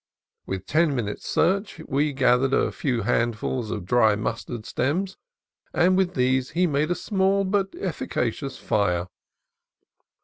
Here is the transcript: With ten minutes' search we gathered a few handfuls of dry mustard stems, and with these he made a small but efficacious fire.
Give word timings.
With 0.47 0.65
ten 0.65 0.95
minutes' 0.95 1.27
search 1.27 1.77
we 1.87 2.11
gathered 2.11 2.55
a 2.55 2.71
few 2.71 3.03
handfuls 3.03 3.69
of 3.69 3.85
dry 3.85 4.15
mustard 4.15 4.65
stems, 4.65 5.15
and 5.75 5.95
with 5.95 6.15
these 6.15 6.49
he 6.49 6.65
made 6.65 6.89
a 6.89 6.95
small 6.95 7.43
but 7.43 7.75
efficacious 7.79 8.57
fire. 8.57 9.09